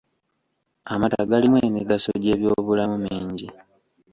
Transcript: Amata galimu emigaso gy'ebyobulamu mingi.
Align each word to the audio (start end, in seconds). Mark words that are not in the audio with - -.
Amata 0.91 1.21
galimu 1.29 1.57
emigaso 1.67 2.09
gy'ebyobulamu 2.21 2.95
mingi. 3.05 3.47